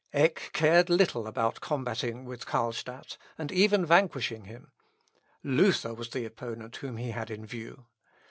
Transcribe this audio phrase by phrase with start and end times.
[0.13, 4.71] Eck cared little about combating with Carlstadt, and even vanquishing him.
[5.43, 7.85] Luther was the opponent whom he had in view.